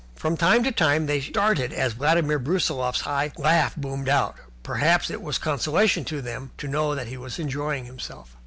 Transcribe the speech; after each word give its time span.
From 0.15 0.35
time 0.35 0.63
to 0.63 0.71
time 0.71 1.05
they 1.05 1.21
started 1.21 1.71
as 1.71 1.93
Vladimir 1.93 2.39
Brusiloff's 2.39 3.05
laugh 3.37 3.75
boomed 3.75 4.09
out. 4.09 4.35
Perhaps 4.63 5.11
it 5.11 5.21
was 5.21 5.37
a 5.37 5.41
consolation 5.41 6.05
to 6.05 6.23
them 6.23 6.49
to 6.57 6.67
know 6.67 6.95
that 6.95 7.05
he 7.05 7.17
was 7.17 7.37
enjoying 7.37 7.85
himself. 7.85 8.35